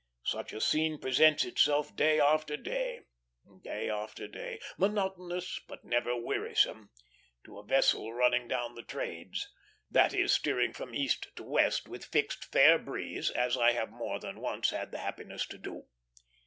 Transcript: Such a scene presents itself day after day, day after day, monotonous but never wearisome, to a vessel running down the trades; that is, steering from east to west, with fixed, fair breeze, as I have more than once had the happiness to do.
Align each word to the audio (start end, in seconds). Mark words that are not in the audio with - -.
Such 0.25 0.51
a 0.51 0.59
scene 0.59 0.97
presents 0.97 1.45
itself 1.45 1.95
day 1.95 2.19
after 2.19 2.57
day, 2.57 3.01
day 3.61 3.87
after 3.87 4.27
day, 4.27 4.59
monotonous 4.75 5.59
but 5.67 5.85
never 5.85 6.17
wearisome, 6.19 6.89
to 7.43 7.59
a 7.59 7.63
vessel 7.63 8.11
running 8.11 8.47
down 8.47 8.73
the 8.73 8.81
trades; 8.81 9.47
that 9.91 10.11
is, 10.11 10.33
steering 10.33 10.73
from 10.73 10.95
east 10.95 11.27
to 11.35 11.43
west, 11.43 11.87
with 11.87 12.05
fixed, 12.05 12.45
fair 12.51 12.79
breeze, 12.79 13.29
as 13.29 13.55
I 13.55 13.73
have 13.73 13.91
more 13.91 14.19
than 14.19 14.39
once 14.41 14.71
had 14.71 14.91
the 14.91 14.97
happiness 14.97 15.45
to 15.45 15.59
do. 15.59 15.83